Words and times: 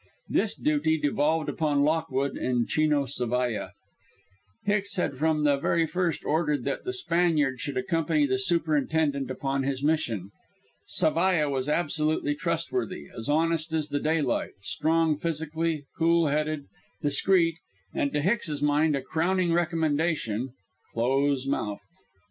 This 0.27 0.55
duty 0.55 0.97
devolved 0.99 1.47
upon 1.47 1.83
Lockwood 1.83 2.35
and 2.35 2.67
Chino 2.67 3.03
Zavalla. 3.05 3.73
Hicks 4.63 4.95
had 4.95 5.15
from 5.15 5.43
the 5.43 5.57
very 5.57 5.85
first 5.85 6.25
ordered 6.25 6.63
that 6.63 6.81
the 6.81 6.91
Spaniard 6.91 7.59
should 7.59 7.77
accompany 7.77 8.25
the 8.25 8.39
superintendent 8.39 9.29
upon 9.29 9.61
this 9.61 9.83
mission. 9.83 10.31
Zavalla 10.89 11.51
was 11.51 11.69
absolutely 11.69 12.33
trustworthy, 12.33 13.09
as 13.15 13.29
honest 13.29 13.73
as 13.73 13.89
the 13.89 13.99
daylight, 13.99 14.53
strong 14.63 15.19
physically, 15.19 15.85
cool 15.95 16.29
headed, 16.29 16.65
discreet, 17.03 17.59
and 17.93 18.11
to 18.11 18.21
Hicks's 18.21 18.63
mind 18.63 18.95
a 18.95 19.03
crowning 19.03 19.53
recommendation 19.53 20.49
close 20.93 21.45
mouthed. 21.45 21.83